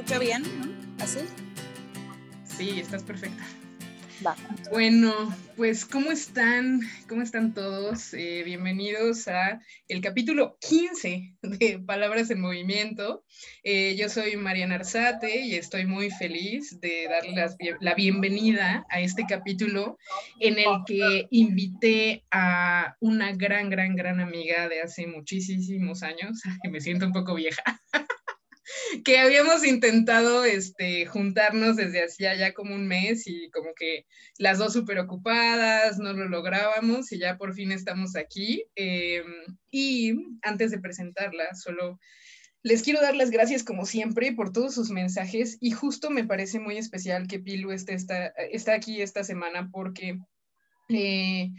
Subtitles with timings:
[0.00, 1.04] escucho bien, ¿no?
[1.04, 1.18] ¿Así?
[2.44, 3.44] Sí, estás perfecta.
[4.26, 4.34] Va.
[4.70, 5.12] Bueno,
[5.58, 6.80] pues ¿cómo están?
[7.06, 8.14] ¿Cómo están todos?
[8.14, 13.24] Eh, bienvenidos a el capítulo 15 de Palabras en Movimiento.
[13.62, 19.26] Eh, yo soy Mariana Arzate y estoy muy feliz de darles la bienvenida a este
[19.28, 19.98] capítulo
[20.38, 26.70] en el que invité a una gran, gran, gran amiga de hace muchísimos años, que
[26.70, 27.62] me siento un poco vieja.
[29.04, 34.06] que habíamos intentado este, juntarnos desde hacía ya como un mes y como que
[34.38, 38.64] las dos súper ocupadas, no lo lográbamos y ya por fin estamos aquí.
[38.74, 39.24] Em,
[39.70, 41.98] y antes de presentarla, solo
[42.62, 46.58] les quiero dar las gracias como siempre por todos sus mensajes y justo me parece
[46.58, 50.18] muy especial que Pilu esté, está, aquí esta semana porque...
[50.88, 51.50] Eh,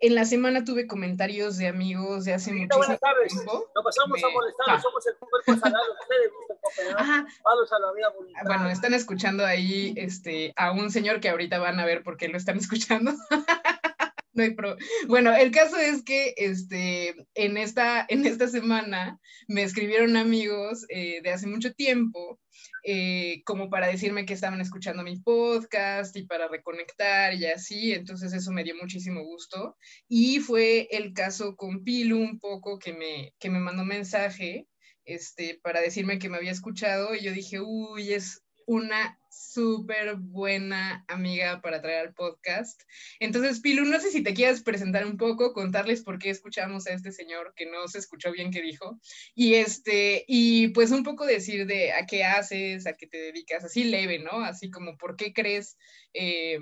[0.00, 3.70] en la semana tuve comentarios de amigos de hace mucho tiempo.
[3.74, 4.80] No pasamos a molestar, ah.
[4.80, 5.92] somos el cuerpo sagrado.
[6.00, 7.26] Ustedes, Ajá.
[7.44, 8.40] Vamos a la vida bonita.
[8.44, 12.28] Bueno, están escuchando ahí este, a un señor que ahorita van a ver por qué
[12.28, 13.12] lo están escuchando.
[14.32, 14.76] no hay pro.
[15.06, 21.20] Bueno, el caso es que este, en, esta, en esta semana me escribieron amigos eh,
[21.22, 22.38] de hace mucho tiempo
[22.82, 28.32] eh, como para decirme que estaban escuchando mi podcast y para reconectar y así, entonces
[28.32, 29.76] eso me dio muchísimo gusto.
[30.08, 34.66] Y fue el caso con Pilu un poco que me, que me mandó mensaje
[35.04, 41.04] este, para decirme que me había escuchado y yo dije, uy, es una súper buena
[41.08, 42.82] amiga para traer al podcast.
[43.20, 46.92] Entonces, Pilu, no sé si te quieras presentar un poco, contarles por qué escuchamos a
[46.92, 49.00] este señor que no se escuchó bien que dijo,
[49.34, 53.64] y este, y pues un poco decir de a qué haces, a qué te dedicas,
[53.64, 54.40] así leve, ¿no?
[54.40, 55.78] Así como por qué crees
[56.12, 56.58] eh,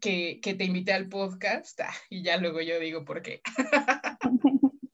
[0.00, 3.42] que, que, te invité al podcast, ah, y ya luego yo digo por qué.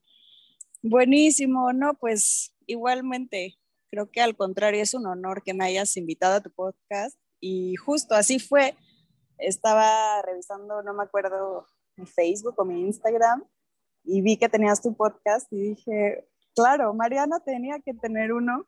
[0.81, 3.58] Buenísimo, no, pues igualmente
[3.91, 7.75] Creo que al contrario es un honor que me hayas invitado a tu podcast y
[7.75, 8.75] justo así fue.
[9.37, 11.65] Estaba revisando, no me acuerdo,
[11.95, 13.43] mi Facebook o mi Instagram
[14.03, 18.65] y vi que tenías tu podcast y dije, claro, Mariana tenía que tener uno.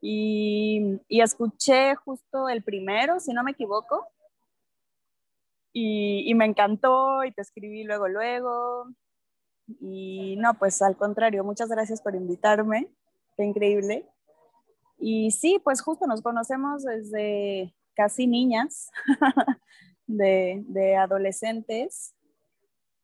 [0.00, 4.06] Y, y escuché justo el primero, si no me equivoco,
[5.72, 8.88] y, y, me encantó y te escribí luego, luego.
[9.80, 12.88] Y no, pues al contrario, muchas gracias por invitarme,
[13.36, 14.08] qué increíble.
[14.98, 18.90] Y sí, pues justo nos conocemos desde casi niñas,
[20.06, 22.14] de, adolescentes.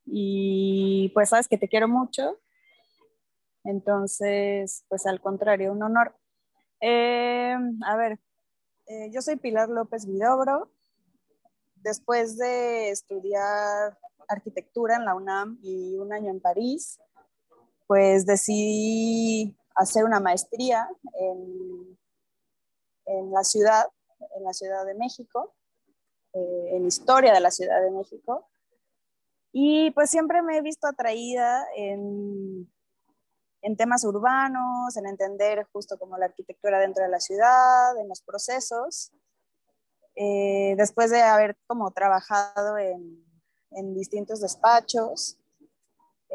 [0.05, 2.39] Y pues sabes que te quiero mucho.
[3.65, 6.15] Entonces, pues al contrario, un honor.
[6.81, 7.57] Eh,
[7.87, 8.19] a ver,
[8.87, 10.71] eh, yo soy Pilar López Vidobro.
[11.77, 16.99] Después de estudiar arquitectura en la UNAM y un año en París,
[17.87, 20.89] pues decidí hacer una maestría
[21.21, 21.99] en,
[23.07, 23.87] en la ciudad,
[24.37, 25.55] en la Ciudad de México,
[26.33, 28.49] eh, en historia de la Ciudad de México.
[29.53, 32.69] Y pues siempre me he visto atraída en,
[33.63, 38.21] en temas urbanos, en entender justo como la arquitectura dentro de la ciudad, en los
[38.23, 39.13] procesos.
[40.17, 43.25] Eh, después de haber como trabajado en,
[43.71, 45.39] en distintos despachos,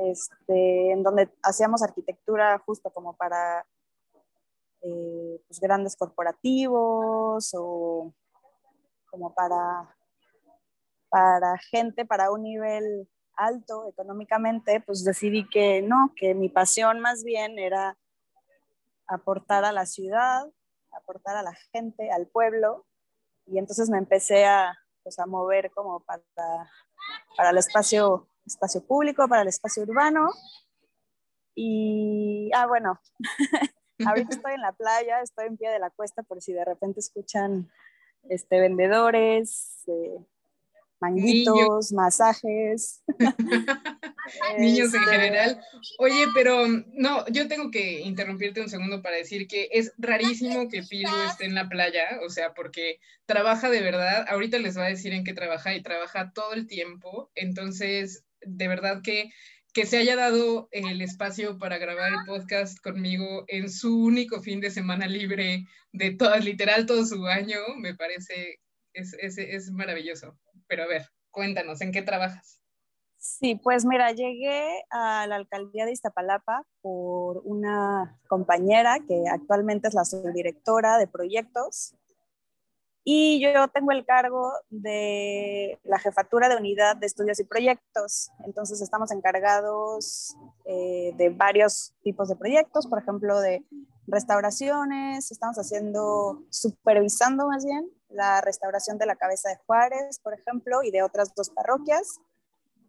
[0.07, 3.65] este, en donde hacíamos arquitectura justo como para
[4.81, 8.13] eh, pues, grandes corporativos o
[9.09, 9.95] como para,
[11.09, 17.23] para gente para un nivel alto económicamente, pues decidí que no, que mi pasión más
[17.23, 17.97] bien era
[19.07, 20.45] aportar a la ciudad,
[20.91, 22.85] aportar a la gente, al pueblo,
[23.45, 26.21] y entonces me empecé a, pues, a mover como para,
[27.35, 30.29] para el espacio espacio público, para el espacio urbano.
[31.55, 32.99] Y, ah, bueno,
[34.05, 36.99] ahorita estoy en la playa, estoy en pie de la cuesta por si de repente
[36.99, 37.69] escuchan
[38.29, 40.25] este, vendedores, eh,
[40.99, 43.03] manguitos, masajes.
[44.57, 45.61] Niños en este, general.
[45.97, 50.83] Oye, pero no, yo tengo que interrumpirte un segundo para decir que es rarísimo que
[50.83, 54.89] Pilu esté en la playa, o sea, porque trabaja de verdad, ahorita les va a
[54.89, 59.31] decir en qué trabaja y trabaja todo el tiempo, entonces de verdad que,
[59.73, 64.59] que se haya dado el espacio para grabar el podcast conmigo en su único fin
[64.59, 68.59] de semana libre de todas, literal todo su año, me parece,
[68.93, 70.37] es, es, es maravilloso.
[70.67, 72.59] Pero a ver, cuéntanos, ¿en qué trabajas?
[73.17, 79.93] Sí, pues mira, llegué a la alcaldía de Iztapalapa por una compañera que actualmente es
[79.93, 81.95] la subdirectora de proyectos
[83.03, 88.29] Y yo tengo el cargo de la jefatura de unidad de estudios y proyectos.
[88.45, 90.35] Entonces estamos encargados
[90.65, 93.65] eh, de varios tipos de proyectos, por ejemplo, de
[94.07, 100.83] restauraciones, estamos haciendo, supervisando más bien la restauración de la cabeza de Juárez, por ejemplo,
[100.83, 102.19] y de otras dos parroquias.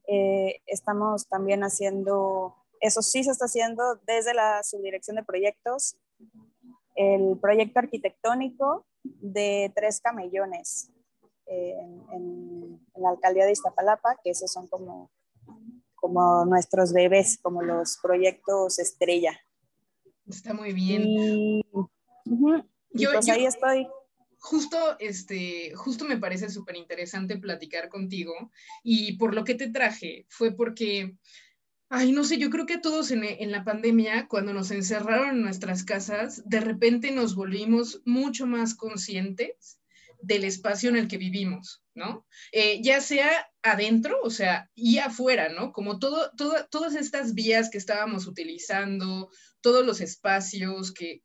[0.06, 5.96] Eh, estamos también haciendo, eso sí se está haciendo desde la subdirección de proyectos,
[6.96, 10.90] el proyecto arquitectónico de tres camellones
[11.46, 15.10] en, la alcaldía de Iztapalapa, que esos son como,
[15.94, 19.40] como nuestros bebés, como los proyectos estrella.
[20.28, 21.02] Está muy bien.
[21.06, 21.62] Y,
[22.92, 23.88] yo, pues ahí estoy.
[24.38, 28.32] Justo, este, justo me parece súper interesante platicar contigo
[28.82, 31.16] y por lo que te traje fue porque
[31.92, 35.42] Ay, no sé, yo creo que todos en, en, la pandemia, cuando nos encerraron en
[35.42, 39.80] nuestras casas, de repente nos volvimos mucho más conscientes
[40.22, 42.26] del espacio en el que vivimos, ¿no?
[42.52, 45.72] Eh, ya sea adentro, o sea, y afuera, ¿no?
[45.72, 46.30] Como todo,
[46.70, 49.30] todas estas vías que estábamos utilizando,
[49.60, 51.20] todos los espacios que,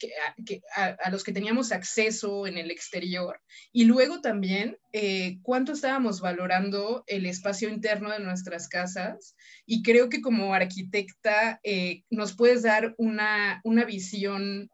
[0.76, 3.40] a, los que teníamos acceso en el exterior,
[3.72, 9.36] y luego también eh, cuánto estábamos valorando el espacio interno de nuestras casas,
[9.66, 14.70] y creo que como arquitecta eh, nos puedes dar una, una visión,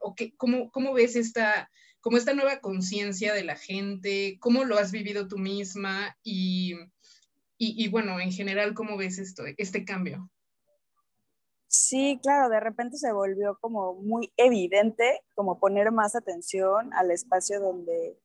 [0.00, 1.68] o que, ¿cómo, ¿cómo ves esta
[2.00, 6.74] como esta nueva conciencia de la gente, cómo lo has vivido tú misma y,
[7.62, 10.30] y, bueno, en general, ¿cómo ves esto, este cambio?
[11.66, 17.60] Sí, claro, de repente se volvió como muy evidente, como poner más atención al espacio
[17.60, 18.18] donde,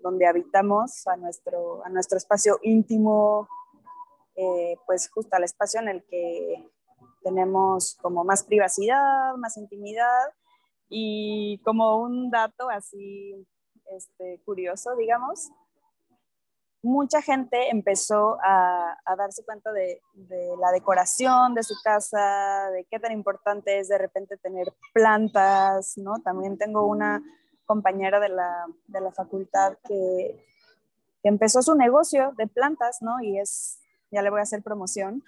[0.00, 3.48] donde habitamos, a nuestro, a nuestro espacio íntimo,
[4.36, 6.70] eh, pues justo al espacio en el que
[7.22, 10.28] tenemos como más privacidad, más intimidad
[10.90, 13.34] y como un dato así
[13.96, 15.50] este, curioso, digamos,
[16.84, 20.00] mucha gente empezó a, darse cuenta de,
[20.60, 26.20] la decoración de su casa, de qué tan importante es de repente tener plantas, ¿no?
[26.22, 27.22] También tengo una
[27.64, 30.44] compañera de la, facultad que,
[31.22, 33.22] empezó su negocio de plantas, ¿no?
[33.22, 35.24] Y es, ya le voy a hacer promoción.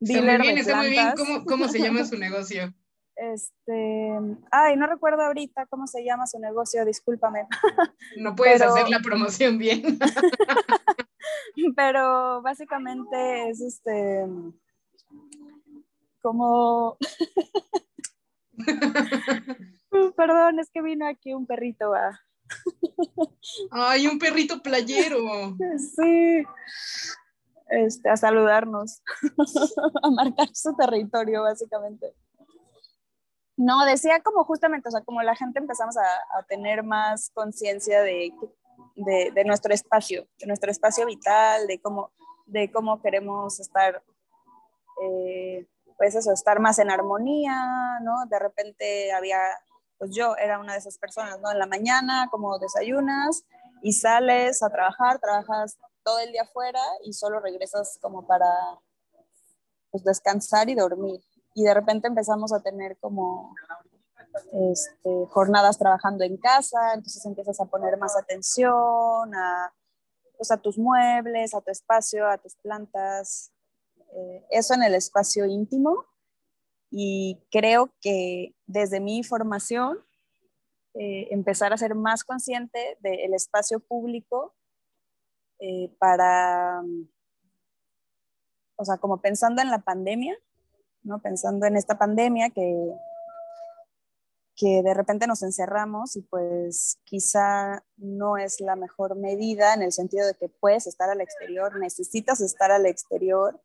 [0.00, 1.12] está muy bien, está muy bien.
[1.46, 2.72] ¿Cómo se llama su negocio?
[3.16, 4.20] Este,
[4.50, 7.46] ay, no recuerdo ahorita cómo se llama su negocio, discúlpame.
[8.18, 9.98] No puedes hacer la promoción bien.
[11.76, 14.26] Pero básicamente es este,
[16.20, 16.96] como...
[20.16, 22.20] Perdón, es que vino aquí un perrito a...
[23.70, 25.56] Ay, un perrito playero.
[25.96, 26.44] Sí.
[27.68, 29.02] Este, a saludarnos,
[30.02, 32.14] a marcar su territorio, básicamente.
[33.56, 38.32] No, decía como justamente, o sea, como la gente empezamos a, tener más conciencia de,
[39.44, 42.10] nuestro espacio, de nuestro espacio vital, de cómo,
[42.46, 44.02] de cómo queremos estar,
[45.02, 45.66] eh,
[45.96, 48.26] pues eso, estar más en armonía, ¿no?
[48.26, 49.38] De repente había,
[49.98, 51.52] pues yo era una de esas personas, ¿no?
[51.52, 53.44] En la mañana, como desayunas
[53.82, 58.50] y sales a trabajar, trabajas todo el día afuera y solo regresas como para
[59.92, 61.20] pues, descansar y dormir
[61.54, 63.54] y de repente empezamos a tener como
[64.70, 69.72] este, jornadas trabajando en casa, entonces empiezas a poner más atención a,
[70.36, 73.52] pues, a tus muebles, a tu espacio, a tus plantas,
[74.12, 76.04] eh, eso en el espacio íntimo.
[76.90, 79.98] Y creo que desde mi formación,
[80.94, 84.54] eh, empezar a ser más consciente del espacio público
[85.58, 86.82] eh, para,
[88.76, 90.38] o sea, como pensando en la pandemia,
[91.04, 91.20] ¿no?
[91.20, 92.74] Pensando en esta pandemia que,
[94.56, 99.92] que de repente nos encerramos y pues quizá no es la mejor medida en el
[99.92, 103.60] sentido de que puedes estar al exterior, necesitas estar al exterior.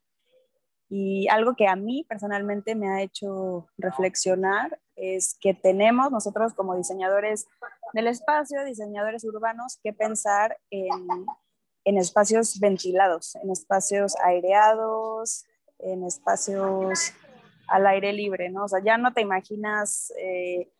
[0.91, 6.75] Y algo que a mí personalmente me ha hecho reflexionar es que tenemos nosotros como
[6.75, 7.47] diseñadores
[7.93, 11.07] del espacio, diseñadores urbanos, que pensar en,
[11.85, 15.45] en espacios ventilados, en espacios aireados,
[15.77, 17.13] en espacios
[17.71, 18.65] al aire libre, ¿no?
[18.65, 20.71] O sea, ya no te imaginas eh,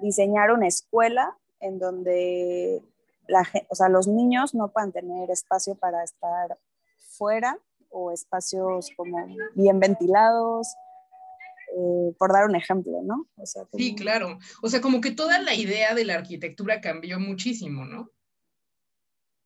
[0.00, 2.82] diseñar una escuela en donde
[3.26, 6.58] la, o sea, los niños no puedan tener espacio para estar
[6.98, 7.58] fuera
[7.90, 9.16] o espacios como
[9.54, 10.74] bien ventilados,
[11.76, 13.26] eh, por dar un ejemplo, ¿no?
[13.72, 14.38] Sí, claro.
[14.62, 18.10] O sea, como que toda la idea de la arquitectura cambió muchísimo, ¿no?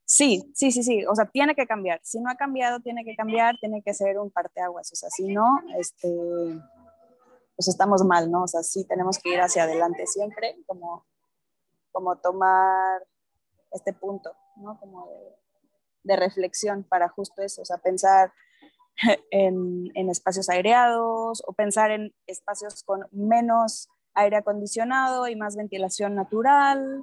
[0.05, 1.05] Sí, sí, sí, sí.
[1.07, 2.01] O sea, tiene que cambiar.
[2.03, 4.91] Si no ha cambiado, tiene que cambiar, tiene que ser un parteaguas.
[4.93, 6.09] O sea, si no, este,
[7.59, 8.45] pues estamos mal, ¿no?
[8.45, 11.05] O sea, sí tenemos que ir hacia adelante siempre, como,
[11.91, 13.03] como tomar
[13.73, 14.79] este punto, ¿no?
[14.79, 15.09] Como
[16.05, 18.33] de, reflexión para justo eso, o sea, pensar
[19.33, 26.15] en, en, espacios aireados o pensar en espacios con menos aire acondicionado y más ventilación
[26.15, 27.03] natural,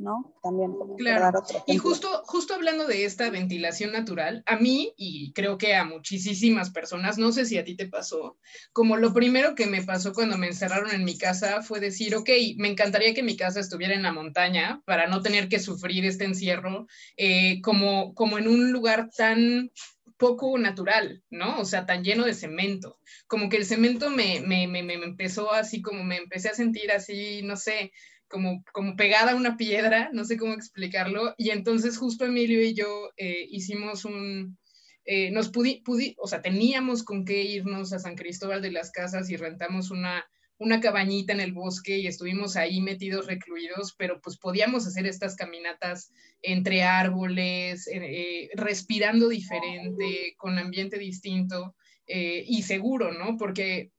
[0.00, 0.34] ¿no?
[0.42, 0.72] También.
[0.96, 1.42] claro.
[1.66, 6.70] Y justo, justo hablando de esta ventilación natural, a mí, y creo que a muchísimas
[6.70, 8.38] personas, no sé si a ti te pasó,
[8.72, 12.30] como lo primero que me pasó cuando me encerraron en mi casa fue decir, ok,
[12.56, 16.24] me encantaría que mi casa estuviera en la montaña para no tener que sufrir este
[16.24, 19.70] encierro, eh, como, como en un lugar tan
[20.16, 21.58] poco natural, ¿no?
[21.60, 22.98] O sea, tan lleno de cemento.
[23.26, 26.92] Como que el cemento me, me, me, me, empezó así, como me empecé a sentir
[26.92, 27.92] así, no sé,
[28.30, 32.74] como, como pegada a una piedra, no sé cómo explicarlo, y entonces justo Emilio y
[32.74, 34.56] yo eh, hicimos un,
[35.04, 38.92] eh, nos pudi, pudi, o sea, teníamos con qué irnos a San Cristóbal de las
[38.92, 40.24] Casas y rentamos una,
[40.58, 45.34] una cabañita en el bosque y estuvimos ahí metidos, recluidos, pero pues podíamos hacer estas
[45.34, 51.74] caminatas entre árboles, eh, respirando diferente, con ambiente distinto
[52.12, 53.36] y seguro, ¿no?
[53.36, 53.92] Porque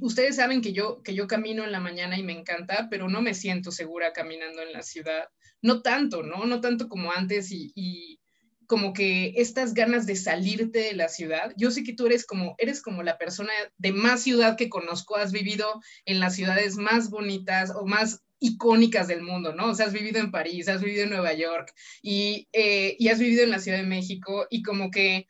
[0.00, 3.22] ustedes saben que yo, que yo camino en la mañana y me encanta, pero no
[3.22, 5.28] me siento segura caminando en la ciudad.
[5.62, 6.46] No tanto, ¿no?
[6.46, 8.20] No tanto como antes y,
[8.66, 11.54] como que estas ganas de salirte de la ciudad.
[11.56, 15.16] Yo sé que tú eres como, eres como la persona de más ciudad que conozco,
[15.16, 19.70] has vivido en las ciudades más bonitas o más icónicas del mundo, ¿no?
[19.70, 23.18] O sea, has vivido en París, has vivido en Nueva York y, eh, y has
[23.18, 25.26] vivido en la Ciudad de México y como que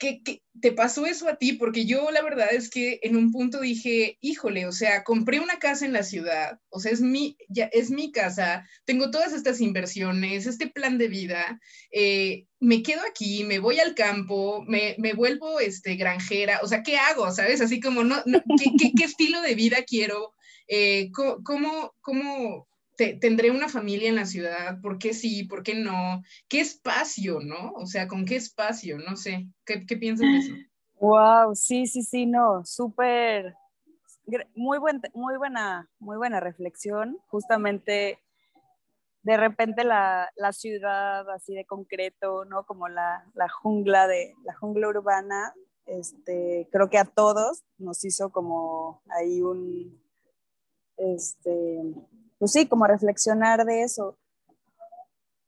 [0.00, 0.22] ¿Qué,
[0.60, 1.52] te pasó eso a ti?
[1.52, 5.58] Porque yo la verdad es que en un punto dije, híjole, o sea, compré una
[5.58, 9.60] casa en la ciudad, o sea, es mi, ya, es mi casa, tengo todas estas
[9.60, 11.60] inversiones, este plan de vida,
[11.92, 16.82] eh, me quedo aquí, me voy al campo, me, me, vuelvo este, granjera, o sea,
[16.82, 17.30] ¿qué hago?
[17.30, 17.60] ¿Sabes?
[17.60, 20.34] Así como, no, ¿qué, qué, estilo de vida quiero?
[20.66, 22.69] Eh, ¿cómo, cómo,
[23.20, 25.44] tendré una familia en la ciudad, ¿por qué sí?
[25.44, 26.22] ¿Por qué no?
[26.48, 27.72] ¿Qué espacio, no?
[27.72, 28.98] O sea, ¿con qué espacio?
[28.98, 30.54] No sé, ¿qué, qué piensas de eso?
[31.00, 33.54] Wow, sí, sí, sí, no, súper,
[34.54, 37.18] muy, buen, muy, buena, muy buena reflexión.
[37.28, 38.18] Justamente,
[39.22, 42.64] de repente la, la ciudad así de concreto, ¿no?
[42.64, 45.54] Como la, la, jungla de, la jungla urbana,
[45.86, 50.00] este, creo que a todos nos hizo como ahí un,
[50.96, 51.82] este,
[52.40, 54.18] pues sí, como reflexionar de eso.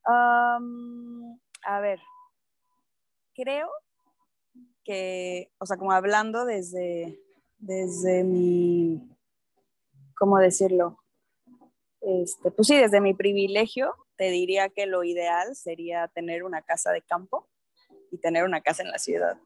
[0.05, 1.99] a ver,
[3.35, 3.71] creo
[4.85, 7.19] que, o sea, como hablando desde,
[7.57, 9.09] desde mi,
[10.15, 10.99] ¿cómo decirlo?
[12.03, 16.91] Este, pues sí, desde mi privilegio, te diría que lo ideal sería tener una casa
[16.93, 17.49] de campo
[18.11, 19.39] y tener una casa en la ciudad.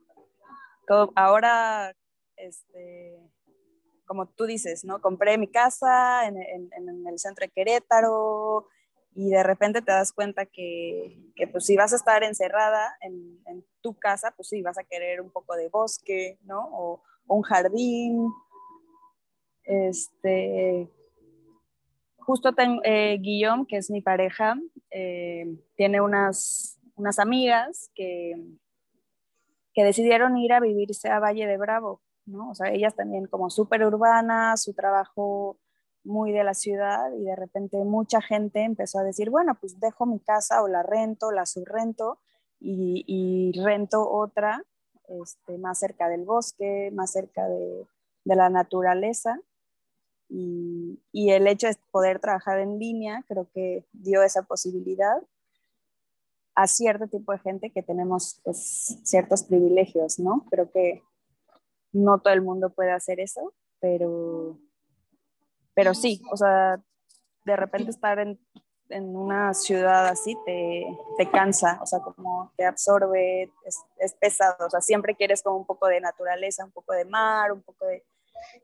[1.14, 1.94] ahora,
[2.34, 3.20] este,
[4.06, 5.00] como tú dices, ¿no?
[5.00, 8.68] Compré mi casa en, el centro de Querétaro
[9.14, 11.18] y de repente te das cuenta que,
[11.50, 15.30] pues si vas a estar encerrada en, tu casa, pues sí, vas a querer un
[15.30, 16.68] poco de bosque, ¿no?
[16.72, 18.32] O, un jardín.
[19.64, 20.88] Este,
[22.18, 24.56] justo tengo, eh, Guillaume, que es mi pareja,
[24.90, 28.34] eh, tiene unas, unas amigas que,
[29.72, 32.50] que decidieron ir a vivirse a Valle de Bravo ¿no?
[32.50, 35.56] O sea, ellas también como súper urbanas, su trabajo
[36.04, 40.06] muy de la ciudad y de repente mucha gente empezó a decir, bueno, pues dejo
[40.06, 42.18] mi casa o la rento, la subrento
[42.60, 44.62] y, y rento otra
[45.08, 47.86] este, más cerca del bosque, más cerca de,
[48.24, 49.40] la naturaleza.
[50.28, 55.22] Y, y, el hecho de poder trabajar en línea creo que dio esa posibilidad
[56.56, 60.44] a cierto tipo de gente que tenemos pues, ciertos privilegios, ¿no?
[60.50, 61.04] Creo que
[61.92, 64.58] no todo el mundo puede hacer eso, pero,
[65.74, 66.80] pero sí, o sea,
[67.44, 68.38] de repente estar en,
[68.88, 73.50] una ciudad así te, cansa, o sea, como te absorbe,
[73.98, 77.50] es, pesado, o sea, siempre quieres como un poco de naturaleza, un poco de mar,
[77.50, 78.04] un poco de,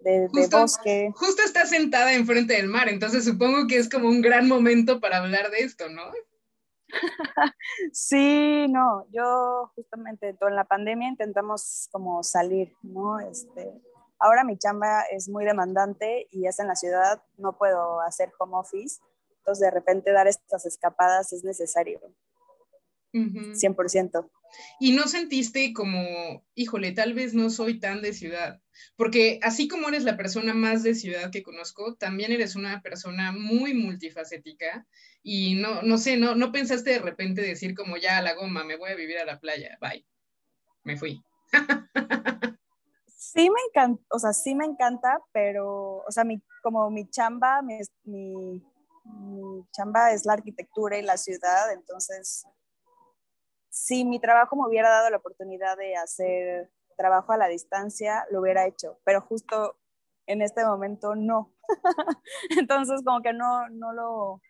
[0.01, 1.11] de, bosque.
[1.17, 5.19] Justo estás sentada enfrente del mar, entonces supongo que es como un gran momento para
[5.19, 6.03] hablar de esto, ¿no?
[7.93, 13.19] sí, no, yo justamente en la pandemia intentamos como salir, ¿no?
[13.21, 13.73] Este,
[14.19, 18.57] ahora mi chamba es muy demandante y es en la ciudad, no puedo hacer home
[18.57, 19.01] office,
[19.39, 22.01] entonces de repente dar estas escapadas es necesario.
[23.13, 24.31] 100%.
[24.81, 28.61] Y no sentiste como, híjole, tal vez no soy tan de ciudad,
[28.97, 33.33] porque así como eres la persona más de ciudad que conozco, también eres una persona
[33.33, 34.87] muy multifacética
[35.23, 38.65] y no, no sé, no, no pensaste de repente decir como ya a la goma,
[38.65, 40.05] me voy a vivir a la playa, bye,
[40.85, 41.23] me fui.
[43.07, 47.63] sí me encanta, o sea, sí me encanta, pero, o sea, mi, como mi chamba,
[47.63, 48.63] mi, mi
[49.73, 52.47] chamba es la arquitectura y la ciudad, entonces
[53.73, 58.43] si mi trabajo me hubiera dado la oportunidad de hacer trabajo a la distancia, lo
[58.43, 59.79] hubiera hecho, pero justo
[60.27, 61.55] en este momento no.
[62.51, 64.43] entonces como que no, no lo,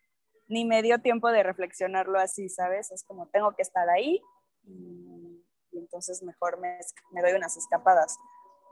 [0.49, 2.91] ni me dio tiempo de reflexionarlo así, ¿sabes?
[2.91, 4.21] Es como tengo que estar ahí
[4.65, 6.79] y, entonces mejor me,
[7.13, 8.19] me, doy unas escapadas.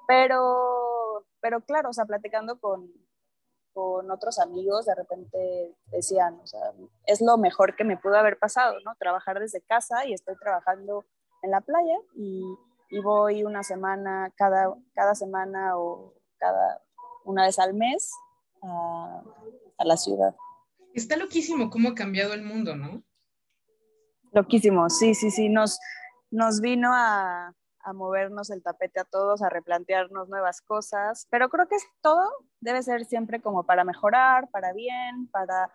[0.09, 2.92] Pero, pero claro, o sea, platicando con,
[3.73, 6.73] con otros amigos, de repente decían, o sea,
[7.07, 8.95] es lo mejor que me pudo haber pasado, ¿no?
[8.99, 11.05] Trabajar desde casa y estoy trabajando
[11.43, 12.43] en la playa y,
[12.91, 16.83] y voy una semana, cada, cada semana o cada
[17.25, 18.11] una vez al mes
[18.62, 19.23] a,
[19.79, 20.35] a la ciudad.
[20.95, 23.03] Está loquísimo cómo ha cambiado el mundo, ¿no?
[24.33, 25.79] Loquísimo, sí, sí, sí, nos,
[26.31, 31.66] nos vino a, a movernos el tapete a todos, a replantearnos nuevas cosas, pero creo
[31.68, 32.28] que todo
[32.60, 35.70] debe ser siempre como para mejorar, para bien, para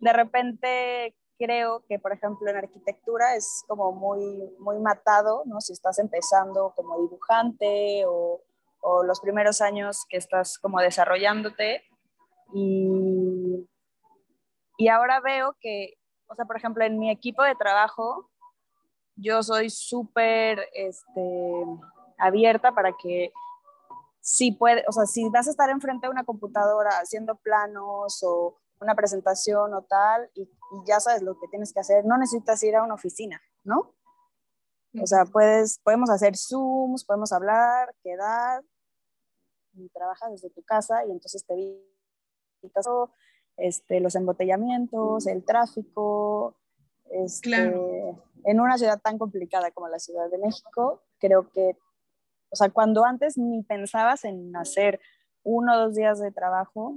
[0.00, 5.60] de repente creo que por ejemplo en arquitectura es como muy muy matado, ¿no?
[5.60, 8.42] Si estás empezando como dibujante o,
[8.80, 11.84] o los primeros años que estás como desarrollándote
[12.52, 13.68] y,
[14.76, 15.94] y ahora veo que,
[16.28, 18.30] o sea, por ejemplo, en mi equipo de trabajo,
[19.20, 21.64] yo soy súper este,
[22.18, 23.32] abierta para que
[24.20, 28.56] si puede, o sea, si vas a estar enfrente de una computadora haciendo planos o
[28.80, 30.48] una presentación o tal, y,
[30.86, 33.94] ya sabes lo que tienes que hacer, no necesitas ir a una oficina, ¿no?
[35.00, 38.62] O sea, puedes, podemos hacer Zooms, podemos hablar, quedar,
[39.72, 41.54] y trabajas desde tu casa y entonces te
[42.62, 42.86] evitas
[43.56, 46.54] este, los embotellamientos, el tráfico,
[47.10, 48.14] este,
[48.44, 51.76] en una ciudad tan complicada como la Ciudad de México, creo que,
[52.50, 55.00] o sea, cuando antes ni pensabas en hacer
[55.42, 56.94] uno o dos días de trabajo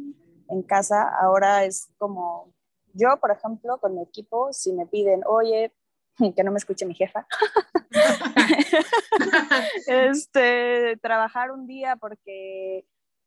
[0.50, 2.54] en casa, ahora es como,
[2.94, 5.74] yo, por ejemplo, con mi equipo, si me piden, oye,
[6.36, 7.26] que no me escuche mi jefa,
[9.88, 12.86] este, trabajar un día porque,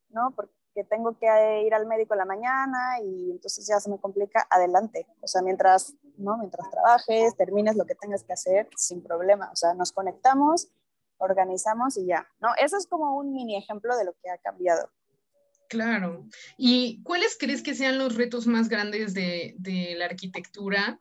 [0.09, 0.31] ¿no?
[0.35, 3.97] Porque que tengo que ir al médico en la mañana y entonces ya se me
[3.97, 5.07] complica, adelante.
[5.21, 6.37] O sea, mientras, ¿no?
[6.37, 9.49] mientras trabajes, termines lo que tengas que hacer, sin problema.
[9.51, 10.67] O sea, nos conectamos,
[11.17, 12.27] organizamos y ya.
[12.41, 12.49] ¿no?
[12.59, 14.91] Eso es como un mini ejemplo de lo que ha cambiado.
[15.69, 16.25] Claro.
[16.57, 20.99] ¿Y cuáles crees que sean los retos más grandes de, de la arquitectura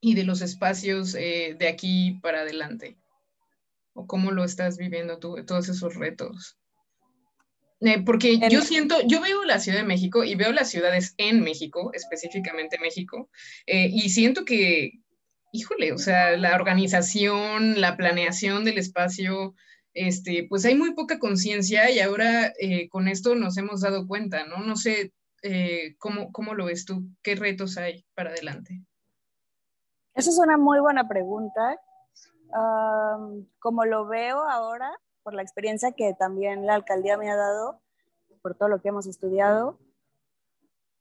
[0.00, 2.98] y de los espacios eh, de aquí para adelante?
[3.94, 6.58] ¿O cómo lo estás viviendo tú, todos esos retos?
[7.80, 11.42] Eh, porque yo siento, yo veo la Ciudad de México y veo las ciudades en
[11.42, 13.30] México, específicamente México,
[13.66, 14.94] eh, y siento que,
[15.52, 19.54] híjole, o sea, la organización, la planeación del espacio,
[19.94, 24.44] este, pues hay muy poca conciencia y ahora eh, con esto nos hemos dado cuenta,
[24.44, 24.58] ¿no?
[24.58, 25.12] No sé
[25.98, 28.82] ¿cómo, cómo lo ves tú, qué retos hay para adelante.
[30.14, 31.78] Esa es una muy buena pregunta.
[33.60, 34.90] como lo veo ahora,
[35.28, 37.82] por la experiencia que también la alcaldía me ha dado,
[38.40, 39.78] por todo lo que hemos estudiado.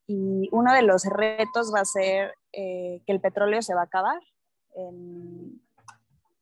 [0.05, 3.85] Y uno de los retos va a ser eh, que el petróleo se va a
[3.85, 4.19] acabar
[4.75, 5.61] en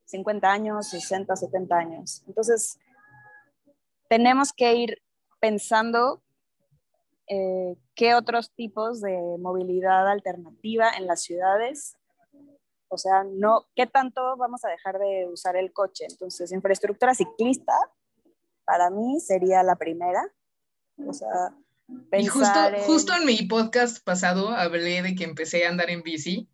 [0.06, 2.24] 50 años, 60, 70 años.
[2.26, 2.80] Entonces,
[4.10, 5.04] tenemos que ir
[5.40, 6.24] pensando
[7.28, 11.98] eh, qué otros tipos de movilidad alternativa en las ciudades
[12.88, 16.06] o sea, no, ¿qué tanto vamos a dejar de usar el coche?
[16.10, 17.74] Entonces, infraestructura ciclista,
[18.64, 20.24] para mí sería la primera.
[21.06, 21.54] O sea,
[22.18, 23.26] y justo, en...
[23.26, 26.50] mi podcast pasado hablé de que empecé a andar en bici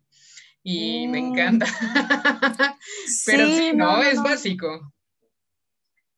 [0.62, 1.26] y me mm.
[1.26, 1.66] encanta.
[3.26, 4.92] Pero sí, no, es básico.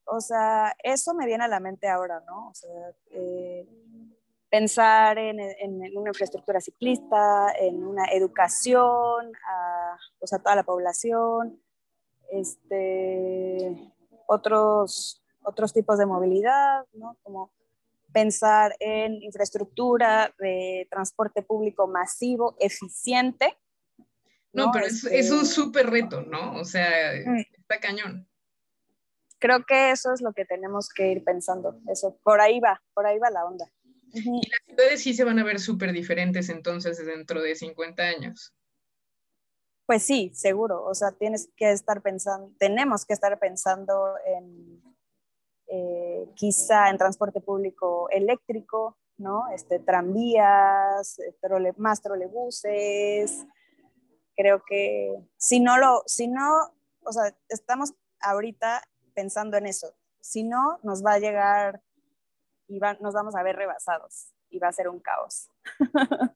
[0.06, 2.48] O sea, eso me viene a la mente ahora, ¿no?
[2.48, 2.70] O sea,
[3.10, 3.66] eh,
[4.54, 5.40] pensar en,
[5.96, 11.60] una infraestructura ciclista, en una educación a, pues, toda la población,
[12.30, 13.92] este,
[14.28, 17.16] otros, otros tipos de movilidad, ¿no?
[17.24, 17.50] como
[18.12, 23.58] pensar en infraestructura de transporte público masivo, eficiente.
[24.52, 26.54] No, pero es, es, un este, súper reto, ¿no?
[26.60, 27.40] O sea, mm.
[27.58, 28.28] está cañón.
[29.40, 31.80] Creo que eso es lo que tenemos que ir pensando.
[31.88, 33.68] Eso, por ahí va, por ahí va la onda.
[34.14, 38.54] Y las ciudades sí se van a ver súper diferentes entonces dentro de 50 años.
[39.86, 40.84] Pues sí, seguro.
[40.84, 44.82] O sea, tienes que estar pensando, tenemos que estar pensando en
[45.66, 49.48] eh, quizá en transporte público eléctrico, ¿no?
[49.52, 51.34] Este, tranvías, eh,
[51.76, 53.46] más trolebuses.
[54.36, 56.74] Creo que si no lo, si no,
[57.04, 58.82] o sea, estamos ahorita
[59.14, 59.94] pensando en eso.
[60.20, 61.82] Si no, nos va a llegar
[62.68, 65.48] y nos vamos a ver rebasados y va a ser un caos.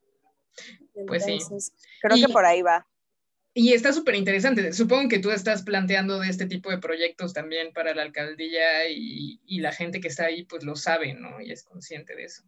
[1.06, 1.38] pues sí.
[2.02, 2.86] Creo que por ahí va.
[3.54, 4.72] Y está súper interesante.
[4.72, 9.40] Supongo que tú estás planteando de este tipo de proyectos también para la alcaldía y,
[9.44, 11.40] y, la gente que está ahí pues lo sabe, ¿no?
[11.40, 12.44] Y es consciente de eso.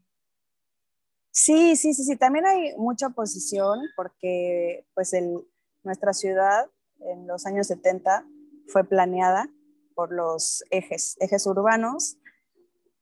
[1.33, 2.16] Sí, sí, sí, sí.
[2.16, 5.38] También hay mucha oposición porque pues el,
[5.83, 6.66] nuestra ciudad
[7.01, 8.25] en los años 70
[8.69, 9.49] fue planeada
[9.95, 12.19] por los ejes, ejes urbanos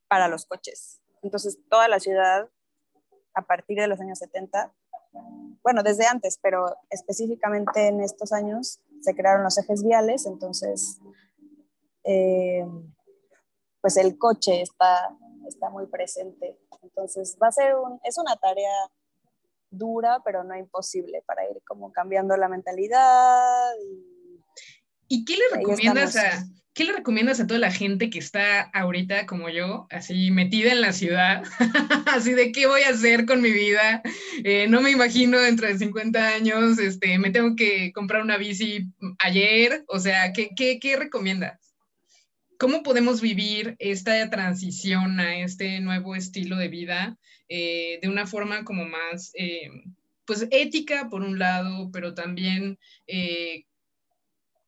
[0.08, 1.00] para los coches.
[1.22, 2.48] Entonces toda la ciudad
[3.34, 4.74] a partir de los años 70
[5.62, 10.98] bueno, desde antes, pero específicamente en estos años se crearon los ejes viales, entonces,
[12.04, 12.66] eh,
[13.80, 15.16] pues el coche está,
[15.46, 16.58] está muy presente.
[16.82, 18.72] Entonces, va a ser un, es una tarea
[19.70, 23.72] dura, pero no imposible para ir como cambiando la mentalidad.
[23.80, 24.17] ¿Y,
[25.24, 26.46] qué le recomiendas a,
[26.78, 30.80] ¿qué le recomiendas a toda la gente que está ahorita como yo, así metida en
[30.80, 31.42] la ciudad?
[32.06, 34.00] así de qué voy a hacer con mi vida.
[34.44, 38.86] Eh, no me imagino dentro de 50 años, este, me tengo que comprar una bici
[39.18, 39.84] ayer.
[39.88, 41.74] O sea, ¿qué, qué, qué recomiendas?
[42.60, 47.18] ¿Cómo podemos vivir esta transición a este nuevo estilo de vida
[47.48, 49.68] eh, de una forma como más, eh,
[50.24, 52.78] pues ética por un lado, pero también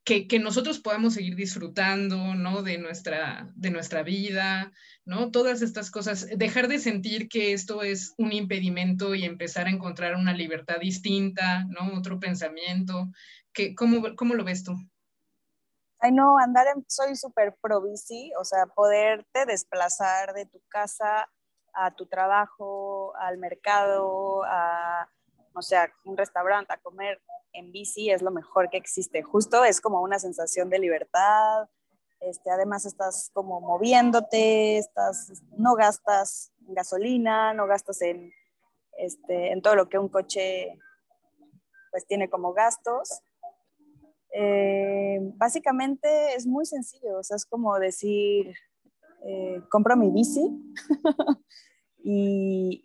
[0.03, 2.63] que, nosotros podamos seguir disfrutando, ¿no?
[2.63, 4.71] De nuestra, de nuestra vida,
[5.05, 5.31] ¿no?
[5.31, 10.15] Todas estas cosas, dejar de sentir que esto es un impedimento y empezar a encontrar
[10.15, 11.97] una libertad distinta, ¿no?
[11.97, 13.09] Otro pensamiento.
[13.53, 14.73] que ¿cómo, ¿Cómo lo ves tú?
[15.99, 21.29] Ay, no, andar en, soy súper pro bici, o sea, poderte desplazar de tu casa
[21.73, 25.07] a tu trabajo, al mercado, a,
[25.53, 27.21] o sea, un restaurante, a comer,
[27.53, 29.21] en bici es lo mejor que existe.
[29.21, 31.69] Justo es como una sensación de libertad.
[32.19, 38.31] Este, además estás como moviéndote, estás, no gastas gasolina, no gastas en,
[38.97, 40.77] este, en todo lo que un coche
[41.91, 43.21] pues tiene como gastos.
[44.33, 48.55] Eh, básicamente es muy sencillo, o sea, es como decir,
[49.25, 50.49] eh, compro mi bici
[52.03, 52.80] y,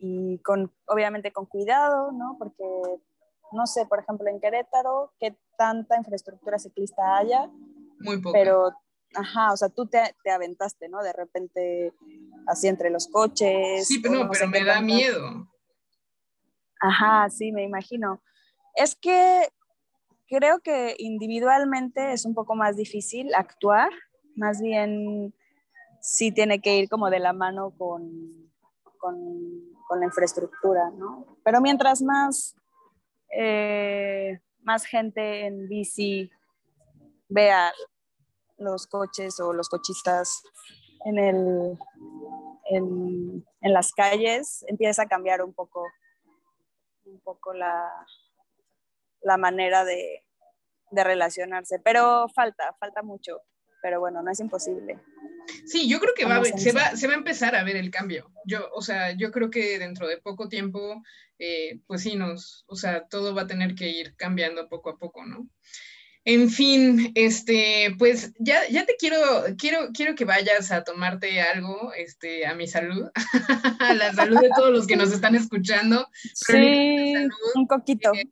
[0.46, 2.37] con, obviamente con cuidado, ¿no?
[2.38, 2.64] Porque
[3.52, 7.50] no sé, por ejemplo, en Querétaro, qué tanta infraestructura ciclista haya.
[7.98, 8.32] Muy poco.
[8.32, 8.72] Pero,
[9.14, 11.02] ajá, o sea, tú te, te, aventaste, ¿no?
[11.02, 11.92] De repente,
[12.46, 13.88] así entre los coches.
[13.88, 15.48] Sí, pero, no, pero me da miedo.
[16.80, 18.22] Ajá, sí, me imagino.
[18.74, 19.48] Es que
[20.28, 23.90] creo que individualmente es un poco más difícil actuar,
[24.37, 25.35] más bien
[26.00, 28.52] sí tiene que ir como de la mano con,
[28.98, 31.38] con, con la infraestructura, ¿no?
[31.44, 32.57] Pero mientras más
[33.31, 36.31] eh, más gente en bici
[37.29, 37.72] vea
[38.59, 40.42] los coches o los cochistas
[41.05, 41.79] en, el,
[42.70, 45.85] en, las calles, empieza a cambiar un poco,
[47.05, 47.88] un poco la,
[49.20, 50.25] la manera de,
[50.90, 51.79] de relacionarse.
[51.79, 53.42] Pero falta, falta mucho.
[53.87, 54.99] Pero bueno, no es imposible.
[55.64, 58.33] Sí, yo creo que va, se, va, se va a empezar a ver el cambio.
[58.44, 61.05] Yo, o sea, yo creo que dentro de poco tiempo,
[61.38, 64.99] eh, pues sí, nos, o sea, todo va a tener que ir cambiando poco a
[64.99, 65.49] poco, ¿no?
[66.25, 69.20] En fin, este, pues ya, ya te quiero,
[69.57, 73.09] quiero, quiero que vayas a tomarte algo, este, a mi salud,
[73.79, 76.09] a la salud de todos los que nos están escuchando.
[76.35, 77.14] Sí,
[77.55, 78.12] un coquito.
[78.14, 78.27] Eh,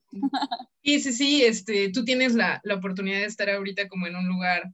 [0.82, 4.26] sí, sí, sí, este, tú tienes la, la oportunidad de estar ahorita como en un
[4.26, 4.72] lugar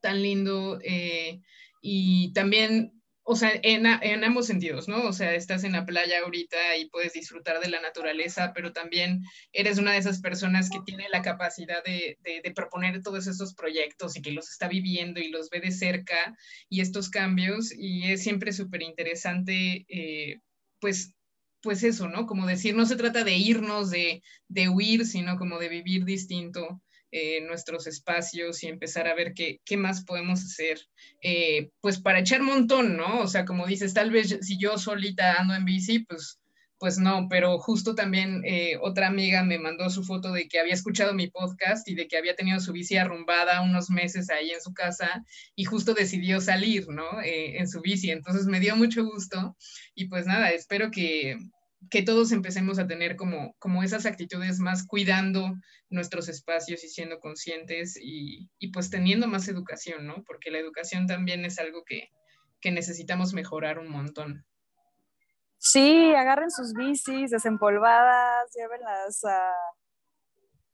[0.00, 1.40] tan lindo eh,
[1.80, 3.86] y también, o sea, en,
[4.24, 5.06] ambos sentidos, ¿no?
[5.06, 9.22] O sea, estás en la playa ahorita y puedes disfrutar de la naturaleza, pero también
[9.52, 14.16] eres una de esas personas que tiene la capacidad de, de, proponer todos estos proyectos
[14.16, 16.36] y que los está viviendo y los ve de cerca
[16.68, 20.40] y estos cambios y es siempre súper interesante, eh,
[20.80, 21.12] pues
[21.62, 22.26] pues eso, ¿no?
[22.26, 26.80] Como decir, no se trata de irnos, de, de huir, sino como de vivir distinto
[27.18, 30.78] eh, nuestros espacios y empezar a ver qué, qué más podemos hacer,
[31.22, 33.20] eh, pues para echar montón, ¿no?
[33.20, 36.38] O sea, como dices, tal vez si yo solita ando en bici, pues,
[36.78, 40.74] pues no, pero justo también eh, otra amiga me mandó su foto de que había
[40.74, 44.60] escuchado mi podcast y de que había tenido su bici arrumbada unos meses ahí en
[44.60, 45.24] su casa
[45.54, 47.22] y justo decidió salir, ¿no?
[47.22, 49.56] en su bici, entonces me dio mucho gusto
[49.94, 51.38] y pues nada, espero que,
[51.90, 55.54] que todos empecemos a tener como, como esas actitudes más cuidando
[55.90, 60.24] nuestros espacios y siendo conscientes y, y, pues teniendo más educación, ¿no?
[60.24, 62.10] Porque la educación también es algo que,
[62.60, 64.44] que necesitamos mejorar un montón.
[65.58, 69.52] Sí, agarren sus bicis desempolvadas, llévenlas a,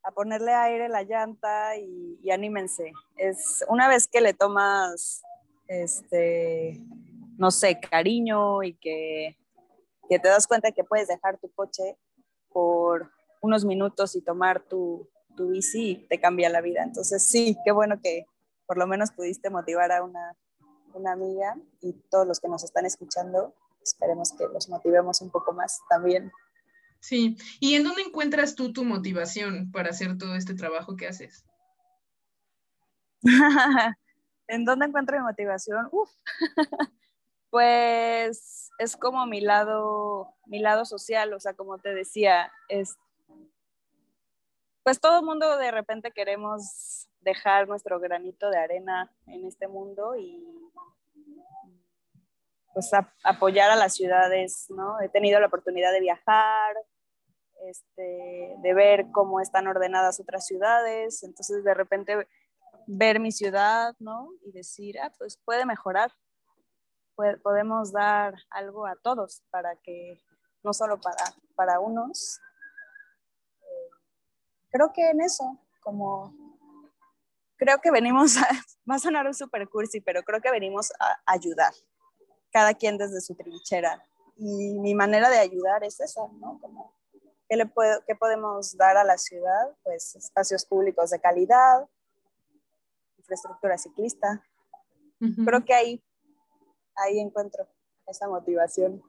[0.02, 2.92] a ponerle aire a la llanta y, y, anímense.
[3.16, 5.22] Es una vez que le tomas,
[5.68, 6.80] este,
[7.36, 9.36] no sé, cariño y que
[10.08, 11.96] que te das cuenta que puedes dejar tu coche
[12.50, 13.10] por
[13.40, 16.82] unos minutos y tomar tu, tu bici te cambia la vida.
[16.82, 18.26] Entonces sí, qué bueno que
[18.66, 20.36] por lo menos pudiste motivar a una,
[20.94, 25.52] una amiga y todos los que nos están escuchando, esperemos que los motivemos un poco
[25.52, 26.32] más también.
[27.00, 31.44] Sí, ¿y en dónde encuentras tú tu motivación para hacer todo este trabajo que haces?
[34.46, 35.88] ¿En dónde encuentro mi motivación?
[35.90, 36.10] Uf.
[37.52, 42.96] pues es como mi lado, mi lado social, o sea, como te decía, es,
[44.82, 50.16] pues todo el mundo de repente queremos dejar nuestro granito de arena en este mundo
[50.16, 50.42] y
[52.72, 52.90] pues
[53.22, 54.98] apoyar a las ciudades, ¿no?
[55.02, 56.74] He tenido la oportunidad de viajar,
[57.66, 62.26] este, de ver cómo están ordenadas otras ciudades, entonces de repente
[62.86, 64.30] ver mi ciudad, ¿no?
[64.42, 66.12] Y decir, ah, pues puede mejorar,
[67.14, 70.20] podemos dar algo a todos para que,
[70.62, 72.40] no solo para, para unos.
[73.60, 73.90] Eh,
[74.70, 76.34] creo que en eso, como,
[77.56, 78.42] creo que venimos, a,
[78.90, 81.72] va a sonar un super cursi, pero creo que venimos a ayudar,
[82.50, 84.04] cada quien desde su trinchera.
[84.36, 86.58] Y mi manera de ayudar es esa, ¿no?
[86.60, 86.96] Como,
[87.48, 89.76] ¿qué, le puedo, ¿Qué podemos dar a la ciudad?
[89.84, 91.86] Pues espacios públicos de calidad,
[93.18, 94.42] infraestructura ciclista.
[95.44, 96.04] Creo que ahí,
[96.96, 97.68] ahí encuentro
[98.06, 99.02] esa motivación.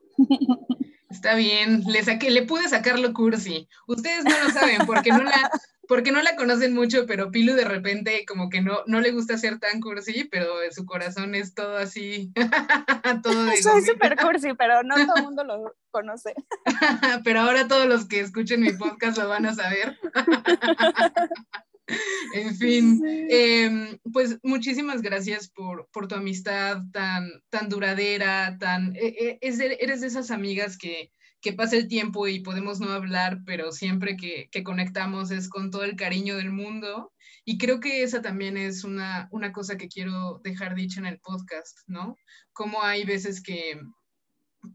[1.10, 3.68] Está bien, le saqué, le pude sacarlo cursi.
[3.88, 5.52] Ustedes no lo saben porque no la,
[5.88, 9.38] porque no la conocen mucho, pero Pilu de repente como que no, no le gusta
[9.38, 12.32] ser tan cursi, pero su corazón es todo así.
[13.24, 16.34] todo Soy súper cursi, pero no todo el mundo lo conoce.
[17.24, 20.00] pero ahora todos los que escuchen mi podcast lo van a saber.
[22.36, 29.40] en fin, em, pues muchísimas gracias por, tu amistad tan, tan duradera, tan, e, e,
[29.42, 31.12] eres de esas amigas que,
[31.44, 35.84] que pasa el tiempo y podemos no hablar, pero siempre que, conectamos es con todo
[35.84, 37.12] el cariño del mundo.
[37.44, 41.20] Y creo que esa también es una, una cosa que quiero dejar dicha en el
[41.20, 42.16] podcast, ¿no?
[42.54, 43.78] Como hay veces que,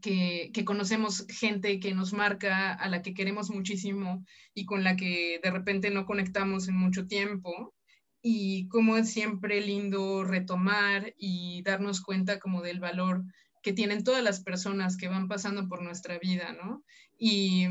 [0.01, 5.39] que, conocemos gente que nos marca, a la que queremos muchísimo y con la que
[5.43, 7.73] de repente no conectamos en mucho tiempo.
[8.21, 13.23] Y como es siempre lindo retomar y darnos cuenta como del valor
[13.61, 16.83] que tienen todas las personas que van pasando por nuestra vida, ¿no?
[17.21, 17.67] Y,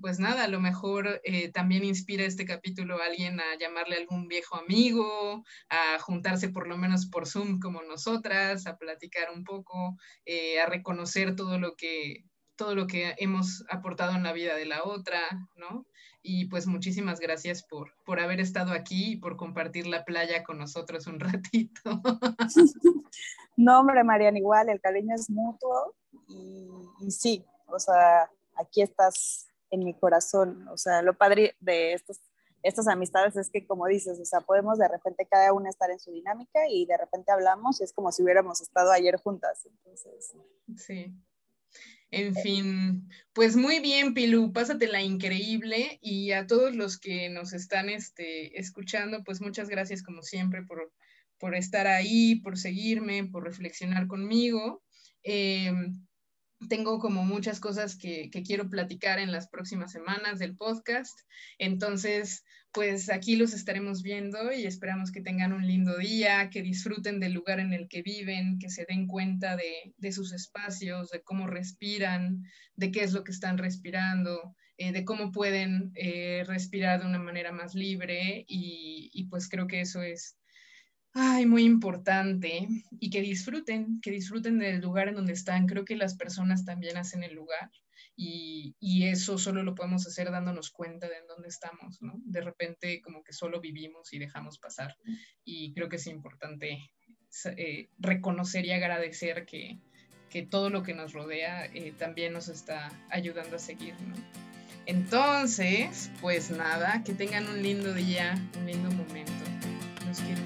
[0.00, 3.98] pues nada, a lo mejor eh, también inspira este capítulo a alguien a llamarle a
[3.98, 9.44] algún viejo amigo, a juntarse por lo menos por Zoom como nosotras, a platicar un
[9.44, 12.24] poco, eh, a reconocer todo lo que
[12.56, 15.20] todo lo que hemos aportado en la vida de la otra,
[15.54, 15.86] ¿no?
[16.22, 20.58] Y pues muchísimas gracias por, por haber estado aquí y por compartir la playa con
[20.58, 22.02] nosotros un ratito.
[23.56, 25.94] No, hombre, Mariana, igual, el cariño es mutuo
[26.28, 30.68] y, sí, o sea, aquí estás en mi corazón.
[30.68, 32.20] O sea, lo padre de estos,
[32.62, 35.98] estas amistades es que, como dices, o sea, podemos de repente cada una estar en
[35.98, 39.64] su dinámica y de repente hablamos y es como si hubiéramos estado ayer juntas.
[39.64, 40.34] Entonces,
[40.76, 41.14] sí.
[42.10, 47.88] En fin, pues muy bien, Pilu, pásatela increíble y a todos los que nos están
[47.88, 50.92] este, escuchando, pues muchas gracias como siempre por,
[51.38, 54.82] por estar ahí, por seguirme, por reflexionar conmigo.
[55.24, 55.72] Eh,
[56.68, 61.18] tengo como muchas cosas que, quiero platicar en las próximas semanas del podcast.
[61.58, 62.44] Entonces,
[62.76, 67.32] pues aquí los estaremos viendo y esperamos que tengan un lindo día, que disfruten del
[67.32, 72.42] lugar en el que viven, que se den cuenta de, sus espacios, de cómo respiran,
[72.74, 77.18] de qué es lo que están respirando, eh, de cómo pueden eh, respirar de una
[77.18, 80.36] manera más libre y pues creo que eso es
[81.46, 82.68] muy importante
[83.00, 85.66] y que disfruten, que disfruten del lugar en donde están.
[85.66, 87.70] Creo que las personas también hacen el lugar
[88.16, 88.74] y,
[89.06, 92.14] eso solo lo podemos hacer dándonos cuenta de en dónde estamos, ¿no?
[92.24, 94.96] De repente como que solo vivimos y dejamos pasar
[95.44, 96.80] y creo que es importante
[97.56, 99.78] eh, reconocer y agradecer que,
[100.50, 104.14] todo lo que nos rodea eh, también nos está ayudando a seguir, ¿no?
[104.84, 109.32] Entonces, pues nada, que tengan un lindo día, un lindo momento.
[110.06, 110.42] Los quiero